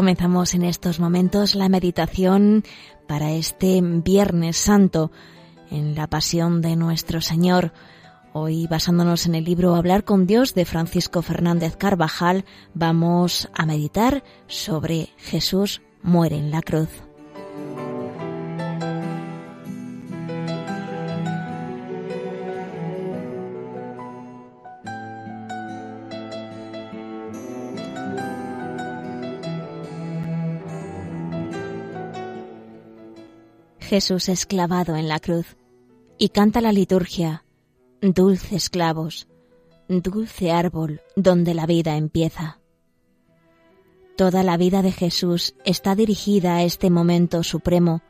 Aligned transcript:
Comenzamos 0.00 0.54
en 0.54 0.64
estos 0.64 0.98
momentos 0.98 1.54
la 1.54 1.68
meditación 1.68 2.64
para 3.06 3.32
este 3.32 3.82
Viernes 3.82 4.56
Santo 4.56 5.10
en 5.70 5.94
la 5.94 6.06
pasión 6.06 6.62
de 6.62 6.74
nuestro 6.74 7.20
Señor. 7.20 7.74
Hoy, 8.32 8.66
basándonos 8.66 9.26
en 9.26 9.34
el 9.34 9.44
libro 9.44 9.74
Hablar 9.74 10.04
con 10.04 10.26
Dios 10.26 10.54
de 10.54 10.64
Francisco 10.64 11.20
Fernández 11.20 11.76
Carvajal, 11.76 12.46
vamos 12.72 13.50
a 13.52 13.66
meditar 13.66 14.24
sobre 14.46 15.10
Jesús 15.18 15.82
muere 16.02 16.38
en 16.38 16.50
la 16.50 16.62
cruz. 16.62 17.09
Jesús 33.90 34.28
es 34.28 34.46
clavado 34.46 34.94
en 34.94 35.08
la 35.08 35.18
cruz 35.18 35.56
y 36.16 36.28
canta 36.28 36.60
la 36.60 36.70
liturgia, 36.70 37.44
dulces 38.00 38.70
clavos, 38.70 39.26
dulce 39.88 40.52
árbol 40.52 41.00
donde 41.16 41.54
la 41.54 41.66
vida 41.66 41.96
empieza. 41.96 42.60
Toda 44.16 44.44
la 44.44 44.56
vida 44.56 44.82
de 44.82 44.92
Jesús 44.92 45.56
está 45.64 45.96
dirigida 45.96 46.54
a 46.54 46.62
este 46.62 46.88
momento 46.88 47.42
supremo. 47.42 48.00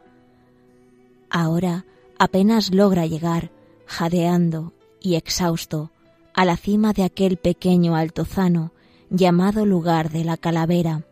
Ahora 1.30 1.86
apenas 2.18 2.74
logra 2.74 3.06
llegar, 3.06 3.50
jadeando 3.86 4.74
y 5.00 5.14
exhausto, 5.14 5.92
a 6.34 6.44
la 6.44 6.58
cima 6.58 6.92
de 6.92 7.04
aquel 7.04 7.38
pequeño 7.38 7.96
altozano 7.96 8.74
llamado 9.08 9.64
lugar 9.64 10.10
de 10.10 10.24
la 10.24 10.36
calavera. 10.36 11.06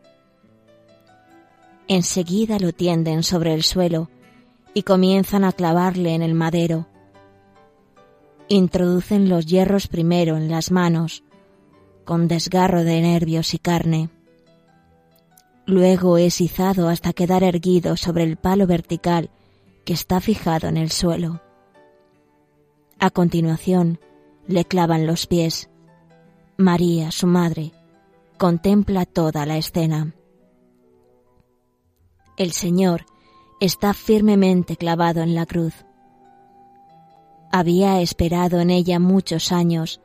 Enseguida 1.88 2.58
lo 2.58 2.74
tienden 2.74 3.22
sobre 3.22 3.54
el 3.54 3.62
suelo, 3.62 4.10
y 4.78 4.84
comienzan 4.84 5.42
a 5.42 5.50
clavarle 5.50 6.14
en 6.14 6.22
el 6.22 6.34
madero. 6.34 6.86
Introducen 8.46 9.28
los 9.28 9.44
hierros 9.44 9.88
primero 9.88 10.36
en 10.36 10.48
las 10.48 10.70
manos, 10.70 11.24
con 12.04 12.28
desgarro 12.28 12.84
de 12.84 13.00
nervios 13.00 13.54
y 13.54 13.58
carne. 13.58 14.08
Luego 15.66 16.16
es 16.16 16.40
izado 16.40 16.88
hasta 16.88 17.12
quedar 17.12 17.42
erguido 17.42 17.96
sobre 17.96 18.22
el 18.22 18.36
palo 18.36 18.68
vertical 18.68 19.30
que 19.84 19.94
está 19.94 20.20
fijado 20.20 20.68
en 20.68 20.76
el 20.76 20.92
suelo. 20.92 21.40
A 23.00 23.10
continuación, 23.10 23.98
le 24.46 24.64
clavan 24.64 25.08
los 25.08 25.26
pies. 25.26 25.70
María, 26.56 27.10
su 27.10 27.26
madre, 27.26 27.72
contempla 28.36 29.06
toda 29.06 29.44
la 29.44 29.56
escena. 29.56 30.14
El 32.36 32.52
Señor, 32.52 33.06
está 33.60 33.94
firmemente 33.94 34.76
clavado 34.76 35.22
en 35.22 35.34
la 35.34 35.46
cruz. 35.46 35.84
Había 37.50 38.00
esperado 38.00 38.60
en 38.60 38.70
ella 38.70 38.98
muchos 38.98 39.52
años 39.52 40.00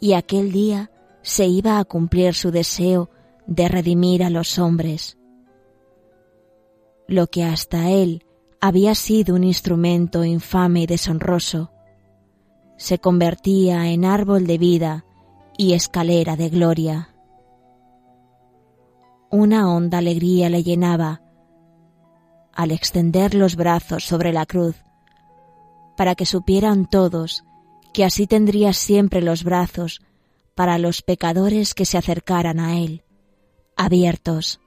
y 0.00 0.12
aquel 0.12 0.52
día 0.52 0.90
se 1.22 1.46
iba 1.46 1.78
a 1.78 1.84
cumplir 1.84 2.34
su 2.34 2.50
deseo 2.50 3.10
de 3.46 3.68
redimir 3.68 4.22
a 4.22 4.30
los 4.30 4.58
hombres. 4.58 5.16
Lo 7.08 7.26
que 7.26 7.44
hasta 7.44 7.90
él 7.90 8.24
había 8.60 8.94
sido 8.94 9.34
un 9.34 9.44
instrumento 9.44 10.24
infame 10.24 10.82
y 10.82 10.86
deshonroso, 10.86 11.72
se 12.76 12.98
convertía 12.98 13.88
en 13.90 14.04
árbol 14.04 14.46
de 14.46 14.58
vida 14.58 15.04
y 15.56 15.72
escalera 15.72 16.36
de 16.36 16.48
gloria. 16.48 17.08
Una 19.30 19.72
honda 19.72 19.98
alegría 19.98 20.48
le 20.48 20.62
llenaba 20.62 21.21
al 22.54 22.70
extender 22.70 23.34
los 23.34 23.56
brazos 23.56 24.04
sobre 24.04 24.32
la 24.32 24.46
cruz, 24.46 24.76
para 25.96 26.14
que 26.14 26.26
supieran 26.26 26.86
todos 26.86 27.44
que 27.92 28.04
así 28.04 28.26
tendría 28.26 28.72
siempre 28.72 29.20
los 29.20 29.44
brazos 29.44 30.00
para 30.54 30.78
los 30.78 31.02
pecadores 31.02 31.74
que 31.74 31.84
se 31.84 31.98
acercaran 31.98 32.60
a 32.60 32.78
Él, 32.78 33.02
abiertos. 33.76 34.61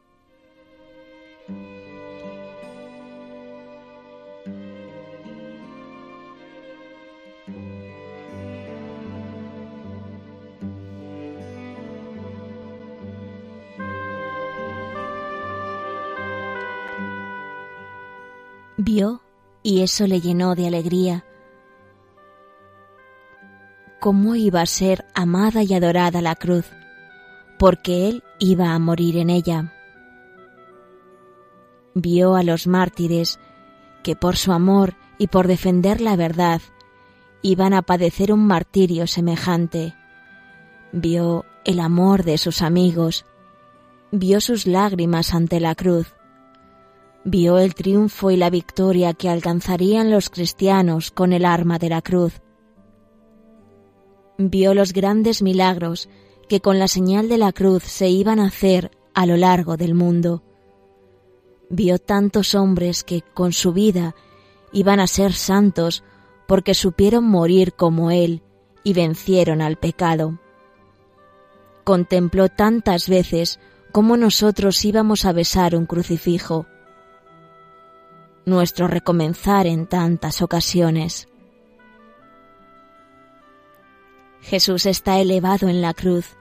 Vio 18.86 19.20
y 19.64 19.82
eso 19.82 20.06
le 20.06 20.22
llenó 20.22 20.54
de 20.54 20.68
alegría. 20.68 21.26
Cómo 24.00 24.36
iba 24.36 24.62
a 24.62 24.68
ser 24.68 25.06
amada 25.16 25.64
y 25.64 25.74
adorada 25.74 26.22
la 26.22 26.36
cruz, 26.36 26.68
porque 27.58 28.08
él 28.08 28.24
iba 28.38 28.76
a 28.76 28.78
morir 28.78 29.18
en 29.18 29.32
ella. 29.32 29.74
Vio 31.96 32.36
a 32.36 32.44
los 32.44 32.68
mártires 32.68 33.40
que 34.04 34.16
por 34.16 34.38
su 34.38 34.52
amor 34.52 34.94
y 35.18 35.28
por 35.28 35.48
defender 35.48 36.00
la 36.00 36.16
verdad 36.16 36.62
iban 37.42 37.74
a 37.74 37.82
padecer 37.82 38.32
un 38.32 38.46
martirio 38.46 39.08
semejante. 39.08 39.96
Vio 40.92 41.44
el 41.64 41.80
amor 41.80 42.24
de 42.24 42.38
sus 42.38 42.62
amigos, 42.62 43.26
vio 44.12 44.40
sus 44.42 44.68
lágrimas 44.68 45.34
ante 45.34 45.60
la 45.60 45.74
cruz, 45.74 46.14
vio 47.26 47.58
el 47.58 47.74
triunfo 47.74 48.30
y 48.30 48.38
la 48.38 48.52
victoria 48.52 49.16
que 49.16 49.30
alcanzarían 49.30 50.12
los 50.12 50.30
cristianos 50.30 51.10
con 51.10 51.34
el 51.34 51.44
arma 51.44 51.80
de 51.80 51.90
la 51.90 52.04
cruz. 52.04 52.40
Vio 54.38 54.76
los 54.76 54.94
grandes 54.94 55.42
milagros 55.42 56.08
que 56.48 56.62
con 56.62 56.78
la 56.78 56.88
señal 56.88 57.28
de 57.28 57.40
la 57.40 57.52
cruz 57.52 57.84
se 57.84 58.10
iban 58.10 58.40
a 58.40 58.46
hacer 58.46 58.92
a 59.16 59.26
lo 59.26 59.38
largo 59.38 59.76
del 59.76 59.96
mundo. 59.96 60.44
Vio 61.70 61.98
tantos 61.98 62.54
hombres 62.54 63.04
que 63.04 63.24
con 63.34 63.54
su 63.54 63.74
vida 63.74 64.16
iban 64.72 65.00
a 65.00 65.08
ser 65.08 65.34
santos 65.34 66.04
porque 66.48 66.76
supieron 66.76 67.24
morir 67.26 67.74
como 67.74 68.12
Él 68.12 68.44
y 68.84 68.94
vencieron 68.94 69.64
al 69.64 69.78
pecado. 69.78 70.40
Contempló 71.84 72.50
tantas 72.50 73.10
veces 73.10 73.60
cómo 73.92 74.16
nosotros 74.16 74.86
íbamos 74.86 75.26
a 75.26 75.32
besar 75.32 75.76
un 75.76 75.88
crucifijo 75.88 76.68
nuestro 78.46 78.88
recomenzar 78.88 79.68
en 79.68 79.88
tantas 79.88 80.42
ocasiones. 80.42 81.28
Jesús 84.42 84.86
está 84.86 85.20
elevado 85.20 85.68
en 85.68 85.82
la 85.82 85.94
cruz. 85.94 86.38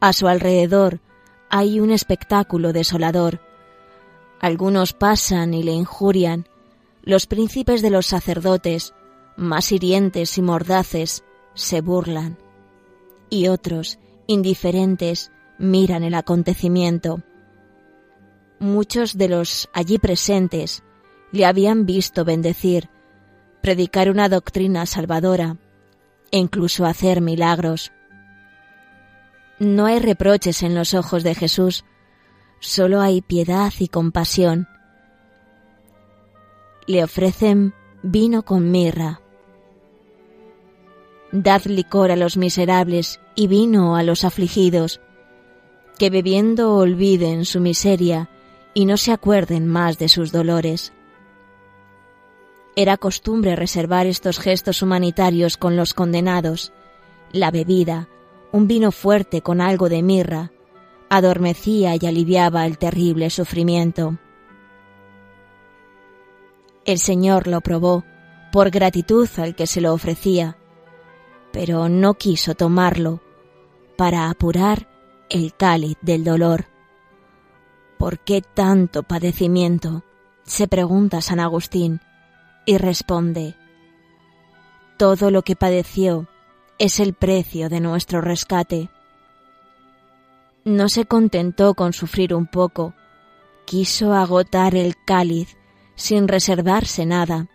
A 0.00 0.12
su 0.12 0.28
alrededor 0.28 1.00
hay 1.48 1.80
un 1.80 1.90
espectáculo 1.90 2.72
desolador. 2.74 3.40
Algunos 4.40 4.92
pasan 4.92 5.54
y 5.54 5.62
le 5.62 5.72
injurian. 5.72 6.46
Los 7.02 7.26
príncipes 7.26 7.80
de 7.80 7.90
los 7.90 8.06
sacerdotes, 8.06 8.92
más 9.36 9.72
hirientes 9.72 10.36
y 10.36 10.42
mordaces, 10.42 11.24
se 11.54 11.80
burlan. 11.80 12.36
Y 13.30 13.48
otros, 13.48 13.98
indiferentes, 14.26 15.32
miran 15.58 16.02
el 16.02 16.14
acontecimiento. 16.14 17.22
Muchos 18.58 19.16
de 19.16 19.28
los 19.28 19.70
allí 19.72 19.98
presentes 19.98 20.82
le 21.36 21.46
habían 21.46 21.86
visto 21.86 22.24
bendecir, 22.24 22.88
predicar 23.62 24.10
una 24.10 24.28
doctrina 24.28 24.86
salvadora 24.86 25.56
e 26.30 26.38
incluso 26.38 26.84
hacer 26.86 27.20
milagros. 27.20 27.92
No 29.58 29.86
hay 29.86 30.00
reproches 30.00 30.62
en 30.62 30.74
los 30.74 30.94
ojos 30.94 31.22
de 31.22 31.34
Jesús, 31.34 31.84
solo 32.60 33.00
hay 33.00 33.22
piedad 33.22 33.72
y 33.78 33.88
compasión. 33.88 34.68
Le 36.86 37.02
ofrecen 37.04 37.74
vino 38.02 38.44
con 38.44 38.70
mirra. 38.70 39.20
Dad 41.32 41.64
licor 41.64 42.10
a 42.10 42.16
los 42.16 42.36
miserables 42.36 43.20
y 43.34 43.46
vino 43.46 43.96
a 43.96 44.02
los 44.02 44.24
afligidos, 44.24 45.00
que 45.98 46.10
bebiendo 46.10 46.74
olviden 46.74 47.44
su 47.44 47.60
miseria 47.60 48.30
y 48.74 48.84
no 48.84 48.96
se 48.96 49.12
acuerden 49.12 49.66
más 49.66 49.98
de 49.98 50.08
sus 50.08 50.32
dolores. 50.32 50.92
Era 52.78 52.98
costumbre 52.98 53.56
reservar 53.56 54.06
estos 54.06 54.38
gestos 54.38 54.82
humanitarios 54.82 55.56
con 55.56 55.76
los 55.76 55.94
condenados. 55.94 56.74
La 57.32 57.50
bebida, 57.50 58.06
un 58.52 58.68
vino 58.68 58.92
fuerte 58.92 59.40
con 59.40 59.62
algo 59.62 59.88
de 59.88 60.02
mirra, 60.02 60.52
adormecía 61.08 61.94
y 61.98 62.06
aliviaba 62.06 62.66
el 62.66 62.76
terrible 62.76 63.30
sufrimiento. 63.30 64.18
El 66.84 66.98
Señor 66.98 67.46
lo 67.46 67.62
probó 67.62 68.04
por 68.52 68.68
gratitud 68.68 69.26
al 69.38 69.56
que 69.56 69.66
se 69.66 69.80
lo 69.80 69.94
ofrecía, 69.94 70.58
pero 71.52 71.88
no 71.88 72.14
quiso 72.14 72.54
tomarlo 72.54 73.22
para 73.96 74.28
apurar 74.28 74.86
el 75.30 75.54
cáliz 75.54 75.96
del 76.02 76.24
dolor, 76.24 76.66
¿Por 77.98 78.18
qué 78.18 78.42
tanto 78.42 79.02
padecimiento? 79.02 80.04
se 80.44 80.68
pregunta 80.68 81.22
San 81.22 81.40
Agustín 81.40 82.00
y 82.66 82.78
responde, 82.78 83.54
todo 84.98 85.30
lo 85.30 85.42
que 85.42 85.56
padeció 85.56 86.26
es 86.78 87.00
el 87.00 87.14
precio 87.14 87.68
de 87.68 87.80
nuestro 87.80 88.20
rescate. 88.20 88.90
No 90.64 90.88
se 90.88 91.04
contentó 91.04 91.74
con 91.74 91.92
sufrir 91.92 92.34
un 92.34 92.46
poco, 92.46 92.92
quiso 93.64 94.14
agotar 94.14 94.74
el 94.74 94.94
cáliz 95.06 95.56
sin 95.94 96.28
reservarse 96.28 97.06
nada, 97.06 97.48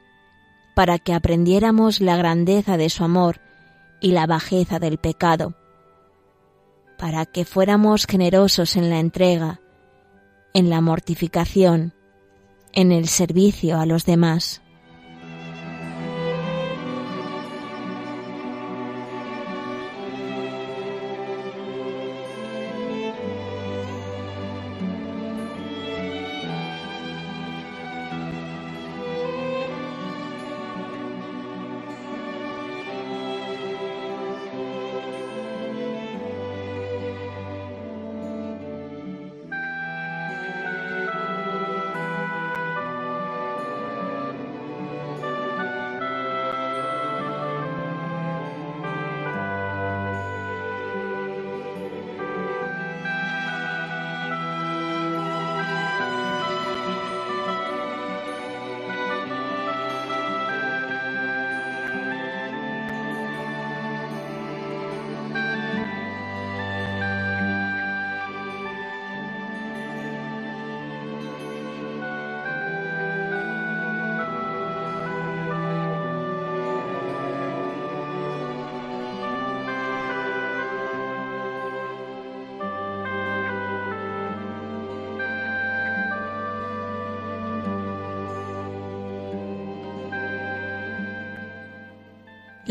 para 0.76 0.98
que 0.98 1.14
aprendiéramos 1.14 2.00
la 2.00 2.16
grandeza 2.16 2.78
de 2.78 2.90
su 2.90 3.04
amor 3.04 3.42
y 4.00 4.12
la 4.12 4.26
bajeza 4.26 4.80
del 4.80 4.98
pecado, 4.98 5.56
para 6.98 7.26
que 7.26 7.46
fuéramos 7.46 8.06
generosos 8.06 8.76
en 8.76 8.90
la 8.90 9.00
entrega, 9.00 9.60
en 10.54 10.70
la 10.70 10.82
mortificación, 10.82 11.94
en 12.74 12.92
el 12.92 13.08
servicio 13.08 13.80
a 13.80 13.86
los 13.86 14.06
demás. 14.06 14.62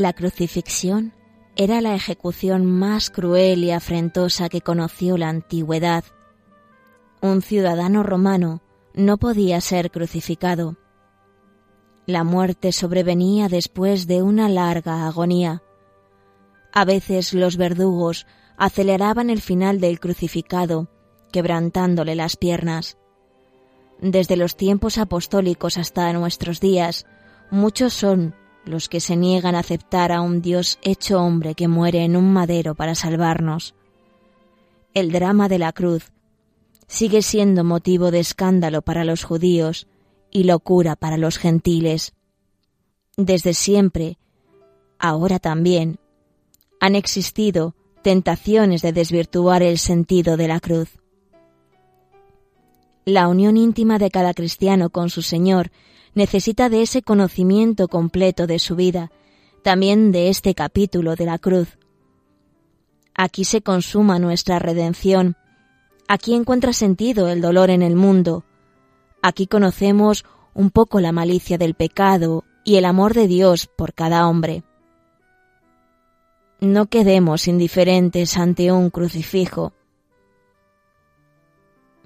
La 0.00 0.14
crucifixión 0.14 1.12
era 1.56 1.82
la 1.82 1.94
ejecución 1.94 2.64
más 2.64 3.10
cruel 3.10 3.62
y 3.64 3.70
afrentosa 3.70 4.48
que 4.48 4.62
conoció 4.62 5.18
la 5.18 5.28
antigüedad. 5.28 6.04
Un 7.20 7.42
ciudadano 7.42 8.02
romano 8.02 8.62
no 8.94 9.18
podía 9.18 9.60
ser 9.60 9.90
crucificado. 9.90 10.78
La 12.06 12.24
muerte 12.24 12.72
sobrevenía 12.72 13.48
después 13.50 14.06
de 14.06 14.22
una 14.22 14.48
larga 14.48 15.06
agonía. 15.06 15.62
A 16.72 16.86
veces 16.86 17.34
los 17.34 17.58
verdugos 17.58 18.26
aceleraban 18.56 19.28
el 19.28 19.42
final 19.42 19.80
del 19.80 20.00
crucificado, 20.00 20.88
quebrantándole 21.30 22.14
las 22.14 22.38
piernas. 22.38 22.96
Desde 24.00 24.38
los 24.38 24.56
tiempos 24.56 24.96
apostólicos 24.96 25.76
hasta 25.76 26.10
nuestros 26.14 26.58
días, 26.58 27.04
muchos 27.50 27.92
son 27.92 28.34
los 28.70 28.88
que 28.88 29.00
se 29.00 29.16
niegan 29.16 29.54
a 29.54 29.60
aceptar 29.60 30.12
a 30.12 30.20
un 30.20 30.40
Dios 30.40 30.78
hecho 30.82 31.20
hombre 31.20 31.54
que 31.54 31.68
muere 31.68 32.04
en 32.04 32.16
un 32.16 32.32
madero 32.32 32.74
para 32.74 32.94
salvarnos. 32.94 33.74
El 34.94 35.12
drama 35.12 35.48
de 35.48 35.58
la 35.58 35.72
cruz 35.72 36.10
sigue 36.86 37.22
siendo 37.22 37.62
motivo 37.64 38.10
de 38.10 38.20
escándalo 38.20 38.82
para 38.82 39.04
los 39.04 39.24
judíos 39.24 39.86
y 40.30 40.44
locura 40.44 40.96
para 40.96 41.16
los 41.16 41.38
gentiles. 41.38 42.14
Desde 43.16 43.54
siempre, 43.54 44.18
ahora 44.98 45.38
también, 45.38 45.98
han 46.80 46.94
existido 46.94 47.74
tentaciones 48.02 48.82
de 48.82 48.92
desvirtuar 48.92 49.62
el 49.62 49.78
sentido 49.78 50.36
de 50.36 50.48
la 50.48 50.60
cruz. 50.60 50.98
La 53.04 53.28
unión 53.28 53.56
íntima 53.56 53.98
de 53.98 54.10
cada 54.10 54.34
cristiano 54.34 54.90
con 54.90 55.10
su 55.10 55.22
Señor 55.22 55.70
necesita 56.14 56.68
de 56.68 56.82
ese 56.82 57.02
conocimiento 57.02 57.88
completo 57.88 58.46
de 58.46 58.58
su 58.58 58.76
vida, 58.76 59.10
también 59.62 60.12
de 60.12 60.28
este 60.28 60.54
capítulo 60.54 61.16
de 61.16 61.26
la 61.26 61.38
cruz. 61.38 61.78
Aquí 63.14 63.44
se 63.44 63.62
consuma 63.62 64.18
nuestra 64.18 64.58
redención, 64.58 65.36
aquí 66.08 66.34
encuentra 66.34 66.72
sentido 66.72 67.28
el 67.28 67.40
dolor 67.40 67.70
en 67.70 67.82
el 67.82 67.94
mundo, 67.94 68.44
aquí 69.22 69.46
conocemos 69.46 70.24
un 70.54 70.70
poco 70.70 71.00
la 71.00 71.12
malicia 71.12 71.58
del 71.58 71.74
pecado 71.74 72.44
y 72.64 72.76
el 72.76 72.84
amor 72.84 73.14
de 73.14 73.26
Dios 73.26 73.66
por 73.66 73.94
cada 73.94 74.28
hombre. 74.28 74.64
No 76.60 76.86
quedemos 76.86 77.48
indiferentes 77.48 78.36
ante 78.36 78.70
un 78.70 78.90
crucifijo. 78.90 79.72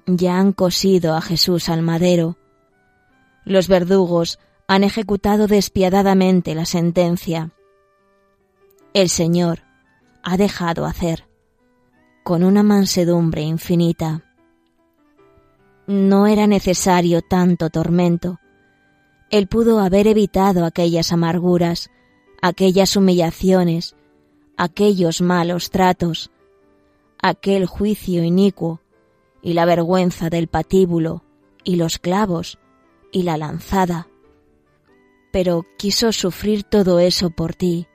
Ya 0.05 0.37
han 0.37 0.53
cosido 0.53 1.15
a 1.15 1.21
Jesús 1.21 1.67
al 1.67 1.81
madero, 1.81 2.37
los 3.45 3.67
verdugos 3.67 4.39
han 4.67 4.83
ejecutado 4.83 5.47
despiadadamente 5.47 6.55
la 6.55 6.65
sentencia. 6.65 7.51
El 8.93 9.09
Señor 9.09 9.61
ha 10.23 10.37
dejado 10.37 10.85
hacer, 10.85 11.27
con 12.23 12.43
una 12.43 12.63
mansedumbre 12.63 13.43
infinita. 13.43 14.23
No 15.85 16.25
era 16.25 16.47
necesario 16.47 17.21
tanto 17.21 17.69
tormento. 17.69 18.39
Él 19.29 19.47
pudo 19.47 19.79
haber 19.79 20.07
evitado 20.07 20.65
aquellas 20.65 21.11
amarguras, 21.11 21.91
aquellas 22.41 22.95
humillaciones, 22.95 23.95
aquellos 24.57 25.21
malos 25.21 25.69
tratos, 25.69 26.31
aquel 27.21 27.67
juicio 27.67 28.23
inicuo 28.23 28.81
y 29.43 29.53
la 29.53 29.65
vergüenza 29.65 30.29
del 30.31 30.47
patíbulo 30.47 31.23
y 31.63 31.75
los 31.75 31.99
clavos 31.99 32.57
y 33.11 33.23
la 33.23 33.37
lanzada, 33.37 34.07
pero 35.31 35.65
quiso 35.77 36.11
sufrir 36.11 36.63
todo 36.63 36.99
eso 36.99 37.29
por 37.29 37.55
ti 37.55 37.87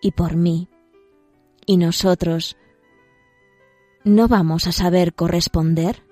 y 0.00 0.12
por 0.12 0.36
mí. 0.36 0.68
¿Y 1.64 1.76
nosotros 1.76 2.56
no 4.04 4.26
vamos 4.28 4.66
a 4.66 4.72
saber 4.72 5.14
corresponder? 5.14 6.02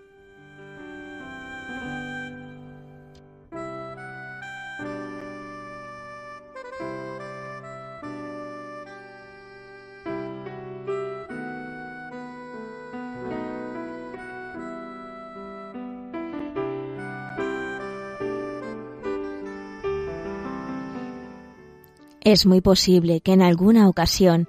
Es 22.30 22.46
muy 22.46 22.60
posible 22.60 23.20
que 23.22 23.32
en 23.32 23.42
alguna 23.42 23.88
ocasión, 23.88 24.49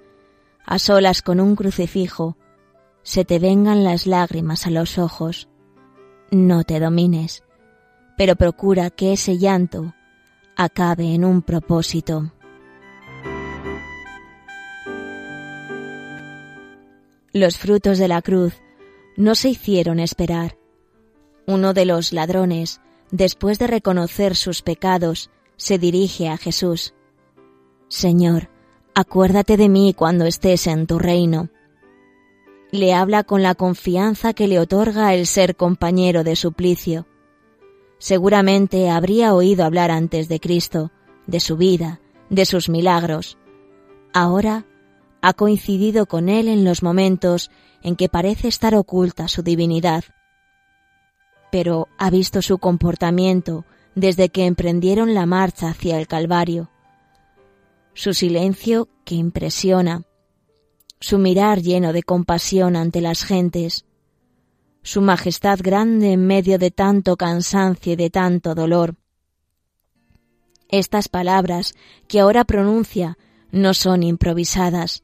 a 0.67 0.77
solas 0.77 1.23
con 1.23 1.39
un 1.39 1.55
crucifijo, 1.55 2.37
se 3.01 3.25
te 3.25 3.39
vengan 3.39 3.83
las 3.83 4.05
lágrimas 4.05 4.67
a 4.67 4.69
los 4.69 4.99
ojos. 4.99 5.49
No 6.29 6.63
te 6.63 6.79
domines, 6.79 7.43
pero 8.17 8.35
procura 8.35 8.91
que 8.91 9.13
ese 9.13 9.39
llanto 9.39 9.95
acabe 10.55 11.15
en 11.15 11.25
un 11.25 11.41
propósito. 11.41 12.31
Los 17.33 17.57
frutos 17.57 17.97
de 17.97 18.07
la 18.07 18.21
cruz 18.21 18.61
no 19.17 19.33
se 19.33 19.49
hicieron 19.49 19.99
esperar. 19.99 20.55
Uno 21.47 21.73
de 21.73 21.85
los 21.85 22.13
ladrones, 22.13 22.79
después 23.09 23.57
de 23.57 23.65
reconocer 23.65 24.35
sus 24.35 24.61
pecados, 24.61 25.31
se 25.57 25.79
dirige 25.79 26.29
a 26.29 26.37
Jesús 26.37 26.93
Señor, 27.91 28.47
acuérdate 28.95 29.57
de 29.57 29.67
mí 29.67 29.93
cuando 29.93 30.23
estés 30.23 30.65
en 30.65 30.87
tu 30.87 30.97
reino. 30.97 31.49
Le 32.71 32.93
habla 32.93 33.25
con 33.25 33.43
la 33.43 33.53
confianza 33.53 34.31
que 34.31 34.47
le 34.47 34.59
otorga 34.59 35.13
el 35.13 35.27
ser 35.27 35.57
compañero 35.57 36.23
de 36.23 36.37
suplicio. 36.37 37.05
Seguramente 37.97 38.89
habría 38.89 39.35
oído 39.35 39.65
hablar 39.65 39.91
antes 39.91 40.29
de 40.29 40.39
Cristo, 40.39 40.91
de 41.27 41.41
su 41.41 41.57
vida, 41.57 41.99
de 42.29 42.45
sus 42.45 42.69
milagros. 42.69 43.37
Ahora 44.13 44.65
ha 45.21 45.33
coincidido 45.33 46.05
con 46.05 46.29
él 46.29 46.47
en 46.47 46.63
los 46.63 46.83
momentos 46.83 47.51
en 47.83 47.97
que 47.97 48.07
parece 48.07 48.47
estar 48.47 48.73
oculta 48.73 49.27
su 49.27 49.43
divinidad. 49.43 50.05
Pero 51.51 51.89
ha 51.97 52.09
visto 52.09 52.41
su 52.41 52.57
comportamiento 52.57 53.65
desde 53.95 54.29
que 54.29 54.45
emprendieron 54.45 55.13
la 55.13 55.25
marcha 55.25 55.67
hacia 55.67 55.99
el 55.99 56.07
Calvario. 56.07 56.70
Su 57.93 58.13
silencio 58.13 58.87
que 59.03 59.15
impresiona, 59.15 60.03
su 60.99 61.17
mirar 61.17 61.61
lleno 61.61 61.93
de 61.93 62.03
compasión 62.03 62.75
ante 62.75 63.01
las 63.01 63.23
gentes, 63.23 63.85
su 64.83 65.01
majestad 65.01 65.59
grande 65.61 66.13
en 66.13 66.25
medio 66.25 66.57
de 66.57 66.71
tanto 66.71 67.17
cansancio 67.17 67.93
y 67.93 67.95
de 67.95 68.09
tanto 68.09 68.55
dolor. 68.55 68.95
Estas 70.69 71.09
palabras 71.09 71.75
que 72.07 72.21
ahora 72.21 72.45
pronuncia 72.45 73.17
no 73.51 73.73
son 73.73 74.03
improvisadas, 74.03 75.03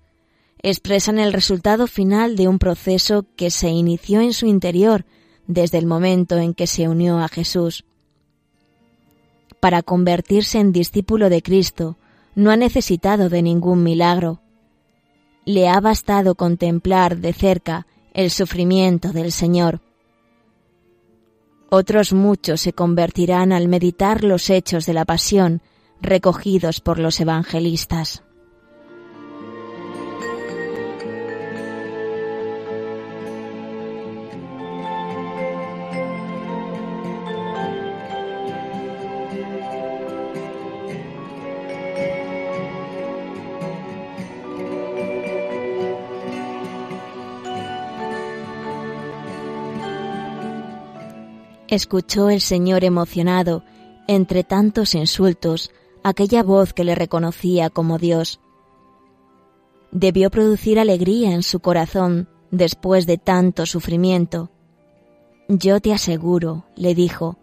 expresan 0.62 1.20
el 1.20 1.34
resultado 1.34 1.88
final 1.88 2.36
de 2.36 2.48
un 2.48 2.58
proceso 2.58 3.25
que 3.36 3.51
se 3.51 3.70
inició 3.70 4.22
en 4.22 4.34
su 4.34 4.46
interior 4.46 5.06
desde 5.46 5.77
el 5.77 5.86
momento 5.86 6.38
en 6.38 6.53
que 6.53 6.67
se 6.67 6.88
unió 6.88 7.20
a 7.20 7.27
Jesús. 7.27 7.86
Para 9.60 9.82
convertirse 9.82 10.60
en 10.60 10.72
discípulo 10.72 11.29
de 11.29 11.41
Cristo, 11.41 11.98
no 12.38 12.51
ha 12.51 12.56
necesitado 12.56 13.29
de 13.29 13.41
ningún 13.41 13.82
milagro. 13.82 14.41
Le 15.44 15.67
ha 15.70 15.82
bastado 15.82 16.36
contemplar 16.36 17.17
de 17.17 17.34
cerca 17.34 17.88
el 18.13 18.29
sufrimiento 18.29 19.12
del 19.12 19.32
Señor. 19.32 19.82
Otros 21.72 22.13
muchos 22.13 22.62
se 22.62 22.74
convertirán 22.74 23.51
al 23.51 23.67
meditar 23.67 24.24
los 24.24 24.51
hechos 24.51 24.86
de 24.86 24.94
la 24.94 25.03
pasión 25.03 25.63
recogidos 26.00 26.79
por 26.79 27.00
los 27.00 27.20
evangelistas. 27.20 28.24
Escuchó 51.67 52.29
el 52.29 52.41
Señor 52.41 52.83
emocionado, 52.83 53.63
entre 54.07 54.43
tantos 54.43 54.95
insultos, 54.95 55.71
aquella 56.03 56.41
voz 56.41 56.74
que 56.74 56.86
le 56.86 56.95
reconocía 56.95 57.69
como 57.69 57.97
Dios. 57.97 58.39
Debió 59.91 60.29
producir 60.29 60.79
alegría 60.79 61.33
en 61.33 61.43
su 61.43 61.59
corazón 61.59 62.29
después 62.51 63.05
de 63.05 63.17
tanto 63.17 63.65
sufrimiento. 63.65 64.50
Yo 65.50 65.79
te 65.81 65.93
aseguro, 65.93 66.65
le 66.75 66.95
dijo, 66.95 67.38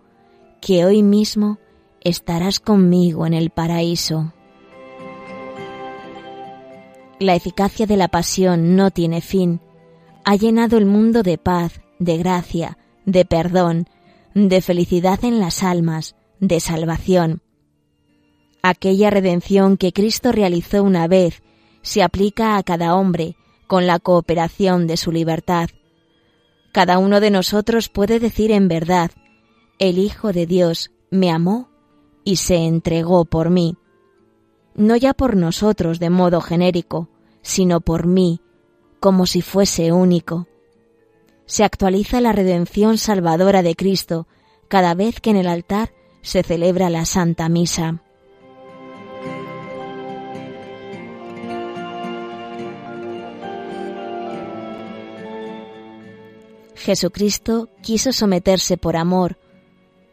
que 0.60 0.86
hoy 0.86 1.02
mismo 1.02 1.58
estarás 2.00 2.60
conmigo 2.60 3.26
en 3.26 3.34
el 3.34 3.50
paraíso. 3.50 4.32
La 7.18 7.34
eficacia 7.34 7.86
de 7.86 7.98
la 7.98 8.08
pasión 8.08 8.74
no 8.74 8.90
tiene 8.90 9.20
fin. 9.20 9.60
Ha 10.24 10.36
llenado 10.36 10.78
el 10.78 10.86
mundo 10.86 11.22
de 11.22 11.36
paz, 11.36 11.80
de 11.98 12.16
gracia, 12.16 12.78
de 13.04 13.24
perdón, 13.24 13.88
de 14.34 14.60
felicidad 14.60 15.24
en 15.24 15.38
las 15.38 15.62
almas, 15.62 16.16
de 16.40 16.60
salvación. 16.60 17.40
Aquella 18.62 19.10
redención 19.10 19.76
que 19.76 19.92
Cristo 19.92 20.32
realizó 20.32 20.82
una 20.82 21.06
vez 21.06 21.42
se 21.82 22.02
aplica 22.02 22.56
a 22.56 22.62
cada 22.62 22.96
hombre 22.96 23.36
con 23.66 23.86
la 23.86 23.98
cooperación 23.98 24.86
de 24.86 24.96
su 24.96 25.12
libertad. 25.12 25.70
Cada 26.72 26.98
uno 26.98 27.20
de 27.20 27.30
nosotros 27.30 27.88
puede 27.88 28.18
decir 28.18 28.50
en 28.50 28.68
verdad, 28.68 29.10
el 29.78 29.98
Hijo 29.98 30.32
de 30.32 30.46
Dios 30.46 30.90
me 31.10 31.30
amó 31.30 31.68
y 32.24 32.36
se 32.36 32.56
entregó 32.56 33.24
por 33.24 33.50
mí. 33.50 33.76
No 34.74 34.96
ya 34.96 35.14
por 35.14 35.36
nosotros 35.36 36.00
de 36.00 36.10
modo 36.10 36.40
genérico, 36.40 37.08
sino 37.42 37.80
por 37.80 38.06
mí, 38.06 38.40
como 38.98 39.26
si 39.26 39.42
fuese 39.42 39.92
único 39.92 40.48
se 41.46 41.64
actualiza 41.64 42.20
la 42.20 42.32
redención 42.32 42.98
salvadora 42.98 43.62
de 43.62 43.74
Cristo 43.74 44.26
cada 44.68 44.94
vez 44.94 45.20
que 45.20 45.30
en 45.30 45.36
el 45.36 45.46
altar 45.46 45.92
se 46.22 46.42
celebra 46.42 46.90
la 46.90 47.04
Santa 47.04 47.48
Misa. 47.48 48.00
Jesucristo 56.74 57.70
quiso 57.82 58.12
someterse 58.12 58.76
por 58.76 58.96
amor, 58.96 59.38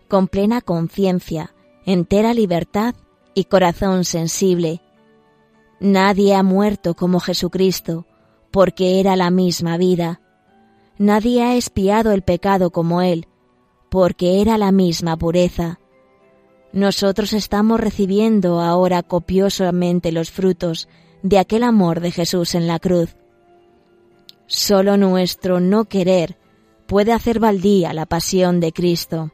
con 0.07 0.29
plena 0.29 0.61
conciencia, 0.61 1.53
entera 1.85 2.33
libertad 2.33 2.95
y 3.33 3.45
corazón 3.45 4.05
sensible. 4.05 4.81
Nadie 5.81 6.33
ha 6.33 6.43
muerto 6.43 6.95
como 6.95 7.19
Jesucristo, 7.19 8.05
porque 8.51 9.01
era 9.01 9.17
la 9.17 9.31
misma 9.31 9.75
vida. 9.75 10.20
Nadie 10.97 11.43
ha 11.43 11.55
espiado 11.55 12.11
el 12.11 12.21
pecado 12.21 12.71
como 12.71 13.01
Él, 13.01 13.27
porque 13.89 14.41
era 14.41 14.57
la 14.57 14.71
misma 14.71 15.17
pureza. 15.17 15.79
Nosotros 16.73 17.33
estamos 17.33 17.79
recibiendo 17.79 18.61
ahora 18.61 19.03
copiosamente 19.03 20.11
los 20.11 20.31
frutos 20.31 20.87
de 21.21 21.37
aquel 21.37 21.63
amor 21.63 21.99
de 21.99 22.11
Jesús 22.11 22.55
en 22.55 22.67
la 22.67 22.79
cruz. 22.79 23.15
Solo 24.47 24.97
nuestro 24.97 25.59
no 25.59 25.85
querer 25.85 26.37
puede 26.87 27.13
hacer 27.13 27.39
baldía 27.39 27.93
la 27.93 28.05
pasión 28.05 28.59
de 28.59 28.71
Cristo. 28.71 29.31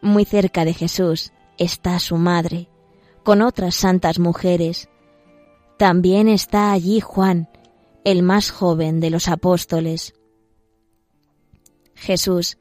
Muy 0.00 0.24
cerca 0.24 0.64
de 0.64 0.74
Jesús 0.74 1.32
está 1.58 1.98
su 1.98 2.16
madre, 2.16 2.68
con 3.22 3.40
otras 3.40 3.74
santas 3.74 4.18
mujeres. 4.18 4.88
También 5.78 6.28
está 6.28 6.72
allí 6.72 7.00
Juan, 7.00 7.48
el 8.04 8.22
más 8.22 8.50
joven 8.50 9.00
de 9.00 9.10
los 9.10 9.28
apóstoles. 9.28 10.14
Jesús, 11.94 12.58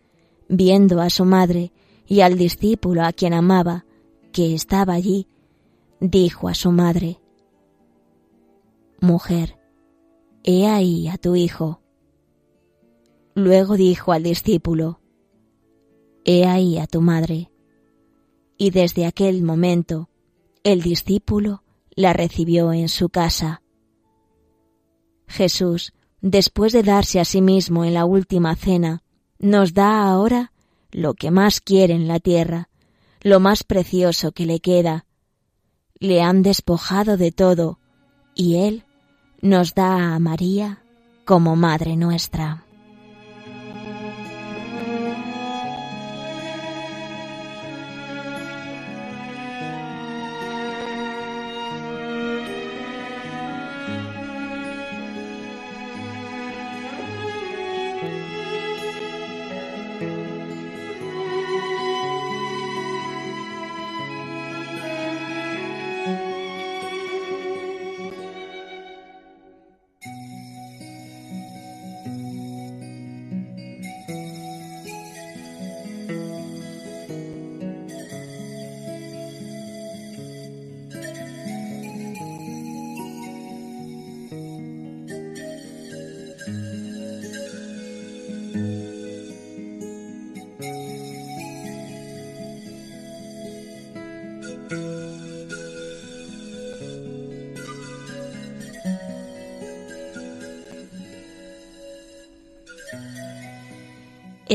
viendo 0.48 1.02
a 1.02 1.10
su 1.10 1.26
madre 1.26 1.72
y 2.08 2.22
al 2.22 2.38
discípulo 2.38 3.04
a 3.04 3.12
quien 3.12 3.34
amaba, 3.34 3.86
que 4.32 4.56
estaba 4.56 4.94
allí, 4.94 5.28
dijo 6.00 6.48
a 6.48 6.54
su 6.54 6.72
madre, 6.72 7.20
Mujer, 9.00 9.60
he 10.44 10.66
ahí 10.66 11.10
a 11.10 11.18
tu 11.18 11.36
hijo. 11.36 11.82
Luego 13.36 13.76
dijo 13.76 14.14
al 14.14 14.24
discípulo, 14.24 15.02
He 16.24 16.46
ahí 16.46 16.78
a 16.78 16.88
tu 16.88 17.02
madre. 17.02 17.52
Y 18.58 18.70
desde 18.70 19.06
aquel 19.06 19.44
momento 19.44 20.10
el 20.64 20.82
discípulo 20.82 21.64
la 21.96 22.14
recibió 22.14 22.72
en 22.72 22.88
su 22.88 23.10
casa. 23.10 23.63
Jesús, 25.28 25.94
después 26.22 26.74
de 26.74 26.84
darse 26.84 27.20
a 27.20 27.26
sí 27.26 27.42
mismo 27.42 27.86
en 27.86 27.94
la 27.94 28.06
última 28.06 28.56
cena, 28.56 29.04
nos 29.40 29.74
da 29.74 30.04
ahora 30.04 30.52
lo 30.92 31.14
que 31.14 31.32
más 31.32 31.60
quiere 31.60 31.94
en 31.94 32.08
la 32.08 32.20
tierra, 32.20 32.70
lo 33.22 33.40
más 33.40 33.64
precioso 33.64 34.32
que 34.32 34.46
le 34.46 34.60
queda. 34.60 35.06
Le 36.00 36.22
han 36.22 36.44
despojado 36.44 37.18
de 37.18 37.32
todo 37.32 37.80
y 38.36 38.56
Él 38.56 38.84
nos 39.42 39.74
da 39.74 40.16
a 40.16 40.20
María 40.20 40.84
como 41.26 41.56
Madre 41.56 41.96
nuestra. 41.96 42.63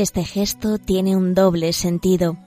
Este 0.01 0.23
gesto 0.23 0.77
tiene 0.77 1.17
un 1.17 1.33
doble 1.33 1.73
sentido. 1.73 2.37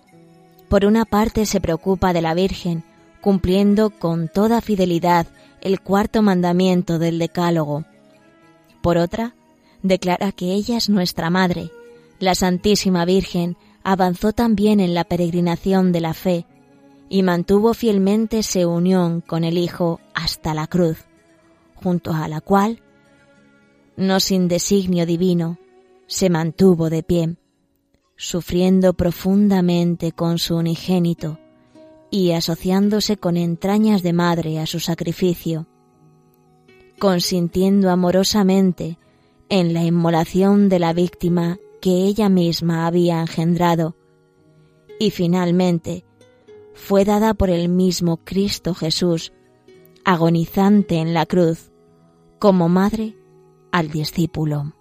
Por 0.71 0.87
una 0.87 1.05
parte 1.05 1.45
se 1.45 1.61
preocupa 1.61 2.15
de 2.15 2.23
la 2.23 2.33
Virgen, 2.33 2.83
cumpliendo 3.21 3.91
con 3.91 4.29
toda 4.29 4.63
fidelidad 4.63 5.27
el 5.61 5.83
cuarto 5.83 6.23
mandamiento 6.23 6.99
del 6.99 7.19
Decálogo. 7.19 7.85
Por 8.81 8.97
otra, 8.97 9.35
declara 9.83 10.33
que 10.33 10.55
ella 10.55 10.79
es 10.79 10.89
nuestra 10.89 11.29
Madre. 11.29 11.71
La 12.21 12.35
Santísima 12.35 13.05
Virgen 13.05 13.59
avanzó 13.85 14.33
también 14.33 14.81
en 14.81 14.95
la 14.95 15.05
peregrinación 15.05 15.93
de 15.93 16.01
la 16.01 16.15
fe 16.15 16.47
y 17.11 17.23
mantuvo 17.23 17.75
fielmente 17.75 18.43
su 18.45 18.67
unión 18.67 19.21
con 19.21 19.45
el 19.45 19.59
Hijo 19.59 20.01
hasta 20.15 20.55
la 20.55 20.69
cruz, 20.69 21.05
junto 21.75 22.15
a 22.15 22.29
la 22.29 22.41
cual, 22.41 22.81
no 23.99 24.21
sin 24.21 24.49
designio 24.49 25.05
divino, 25.05 25.59
se 26.07 26.31
mantuvo 26.31 26.89
de 26.89 27.03
pie, 27.03 27.37
sufriendo 28.23 28.93
profundamente 28.93 30.13
con 30.13 30.39
su 30.39 30.55
unigénito 30.55 31.41
y 32.09 32.31
asociándose 32.31 33.17
con 33.17 33.37
entrañas 33.37 34.05
de 34.05 34.13
madre 34.13 34.61
a 34.61 34.67
su 34.67 34.79
sacrificio, 34.79 35.67
consintiendo 37.01 37.91
amorosamente 37.91 38.97
en 39.49 39.75
la 39.75 39.83
inmolación 39.83 40.69
de 40.69 40.79
la 40.79 40.93
víctima 40.93 41.59
que 41.81 42.05
ella 42.05 42.29
misma 42.29 42.87
había 42.87 43.21
engendrado, 43.21 43.97
y 45.01 45.11
finalmente 45.11 46.05
fue 46.75 47.05
dada 47.05 47.35
por 47.35 47.51
el 47.51 47.69
mismo 47.69 48.19
Cristo 48.19 48.73
Jesús, 48.73 49.33
agonizante 50.05 50.99
en 50.99 51.13
la 51.13 51.27
cruz, 51.27 51.73
como 52.39 52.69
madre 52.69 53.17
al 53.73 53.91
discípulo. 53.91 54.75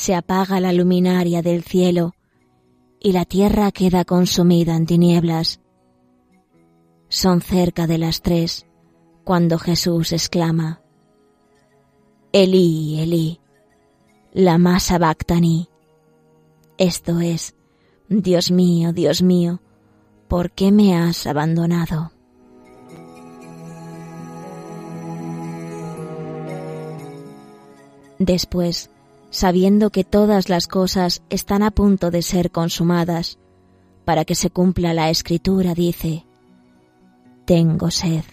Se 0.00 0.14
apaga 0.14 0.60
la 0.60 0.72
luminaria 0.72 1.42
del 1.42 1.62
cielo 1.62 2.14
y 3.00 3.12
la 3.12 3.26
tierra 3.26 3.70
queda 3.70 4.06
consumida 4.06 4.74
en 4.74 4.86
tinieblas. 4.86 5.60
Son 7.10 7.42
cerca 7.42 7.86
de 7.86 7.98
las 7.98 8.22
tres 8.22 8.64
cuando 9.24 9.58
Jesús 9.58 10.12
exclama, 10.12 10.80
Elí, 12.32 12.98
Elí, 12.98 13.40
la 14.32 14.56
masa 14.56 14.96
bactaní. 14.96 15.68
Esto 16.78 17.20
es, 17.20 17.54
Dios 18.08 18.50
mío, 18.50 18.94
Dios 18.94 19.20
mío, 19.20 19.60
¿por 20.28 20.50
qué 20.52 20.72
me 20.72 20.96
has 20.96 21.26
abandonado? 21.26 22.10
Después, 28.18 28.88
sabiendo 29.30 29.90
que 29.90 30.04
todas 30.04 30.48
las 30.48 30.66
cosas 30.66 31.22
están 31.30 31.62
a 31.62 31.70
punto 31.70 32.10
de 32.10 32.22
ser 32.22 32.50
consumadas, 32.50 33.38
para 34.04 34.24
que 34.24 34.34
se 34.34 34.50
cumpla 34.50 34.92
la 34.92 35.08
escritura, 35.08 35.74
dice, 35.74 36.26
Tengo 37.44 37.90
sed. 37.90 38.24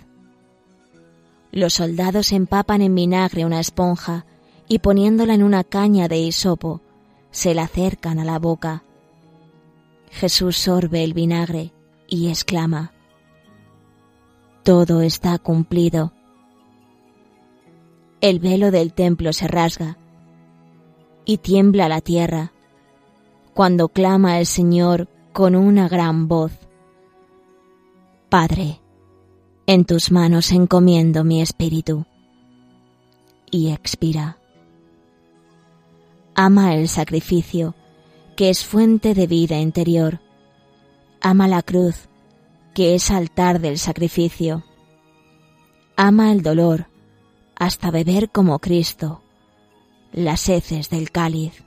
Los 1.52 1.76
soldados 1.76 2.32
empapan 2.32 2.82
en 2.82 2.94
vinagre 2.96 3.46
una 3.46 3.60
esponja 3.60 4.26
y 4.68 4.80
poniéndola 4.80 5.34
en 5.36 5.44
una 5.44 5.64
caña 5.64 6.08
de 6.08 6.18
hisopo, 6.18 6.82
se 7.32 7.54
la 7.54 7.64
acercan 7.64 8.20
a 8.20 8.26
la 8.26 8.40
boca. 8.40 8.84
Jesús 10.12 10.58
sorbe 10.58 11.04
el 11.04 11.14
vinagre 11.14 11.74
y 12.08 12.30
exclama, 12.30 12.92
Todo 14.64 15.02
está 15.02 15.38
cumplido. 15.38 16.12
El 18.20 18.40
velo 18.40 18.72
del 18.72 18.94
templo 18.94 19.32
se 19.32 19.48
rasga 19.48 19.98
y 21.28 21.38
tiembla 21.40 21.90
la 21.90 22.00
tierra 22.00 22.54
cuando 23.54 23.90
clama 23.90 24.40
el 24.40 24.46
Señor 24.46 25.10
con 25.34 25.56
una 25.56 25.90
gran 25.90 26.28
voz. 26.28 26.54
Padre, 28.30 28.80
en 29.66 29.84
tus 29.84 30.10
manos 30.10 30.52
encomiendo 30.52 31.26
mi 31.26 31.42
espíritu. 31.42 32.06
Y 33.52 33.72
expira. 33.72 34.38
Ama 36.34 36.76
el 36.76 36.88
sacrificio, 36.88 37.76
que 38.38 38.50
es 38.50 38.66
fuente 38.66 39.14
de 39.14 39.28
vida 39.28 39.60
interior. 39.60 40.22
Ama 41.20 41.48
la 41.48 41.62
cruz, 41.62 42.08
que 42.74 42.96
es 42.96 43.12
altar 43.12 43.60
del 43.60 43.80
sacrificio. 43.80 44.64
Ama 45.98 46.32
el 46.32 46.42
dolor, 46.42 46.88
hasta 47.56 47.92
beber 47.92 48.30
como 48.30 48.60
Cristo, 48.60 49.24
las 50.12 50.50
heces 50.50 50.90
del 50.90 51.12
cáliz. 51.12 51.64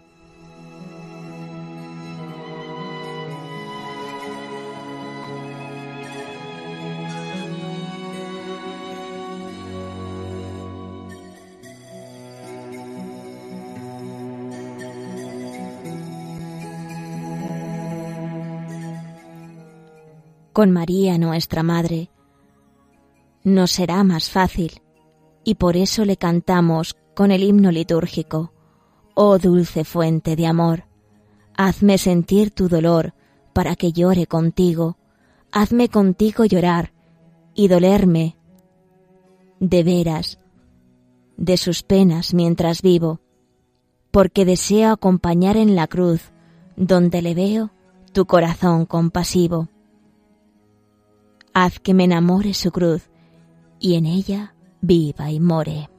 con 20.61 20.73
María 20.73 21.17
nuestra 21.17 21.63
Madre. 21.63 22.11
no 23.45 23.67
será 23.67 24.05
más 24.05 24.29
fácil 24.29 24.83
y 25.43 25.55
por 25.55 25.75
eso 25.79 26.05
le 26.05 26.19
cantamos 26.19 26.99
con 27.15 27.31
el 27.31 27.43
himno 27.43 27.71
litúrgico. 27.71 28.53
Oh 29.15 29.39
dulce 29.39 29.85
fuente 29.85 30.37
de 30.37 30.47
amor, 30.47 30.85
hazme 31.57 31.99
sentir 31.99 32.51
tu 32.51 32.69
dolor 32.69 33.15
para 33.53 33.77
que 33.77 33.93
llore 33.93 34.27
contigo, 34.27 34.97
hazme 35.53 35.89
contigo 35.89 36.45
llorar 36.45 36.93
y 37.55 37.69
dolerme 37.69 38.37
de 39.59 39.83
veras 39.83 40.39
de 41.37 41.57
sus 41.57 41.83
penas 41.83 42.33
mientras 42.35 42.83
vivo, 42.83 43.21
porque 44.11 44.45
deseo 44.45 44.91
acompañar 44.91 45.57
en 45.57 45.75
la 45.75 45.87
cruz, 45.87 46.33
donde 46.77 47.21
le 47.21 47.35
veo 47.35 47.71
tu 48.13 48.27
corazón 48.27 48.87
compasivo 48.87 49.69
haz 51.53 51.79
que 51.81 51.95
me 51.95 52.05
enamore 52.05 52.55
su 52.55 52.71
cruz 52.71 53.11
y 53.79 53.95
en 53.95 54.07
ella 54.07 54.55
viva 54.81 55.31
y 55.31 55.41
more. 55.41 55.90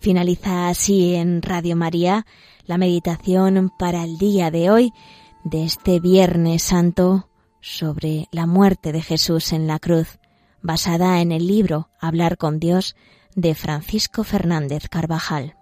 Finaliza 0.00 0.68
así 0.68 1.14
en 1.14 1.42
Radio 1.42 1.76
María 1.76 2.26
la 2.64 2.78
meditación 2.78 3.70
para 3.78 4.04
el 4.04 4.18
día 4.18 4.50
de 4.50 4.70
hoy, 4.70 4.92
de 5.44 5.64
este 5.64 6.00
Viernes 6.00 6.62
Santo, 6.62 7.28
sobre 7.60 8.28
la 8.30 8.46
muerte 8.46 8.92
de 8.92 9.02
Jesús 9.02 9.52
en 9.52 9.66
la 9.66 9.78
cruz 9.78 10.18
basada 10.62 11.20
en 11.20 11.32
el 11.32 11.46
libro 11.46 11.88
Hablar 12.00 12.36
con 12.36 12.58
Dios 12.58 12.96
de 13.34 13.54
Francisco 13.54 14.24
Fernández 14.24 14.88
Carvajal. 14.88 15.57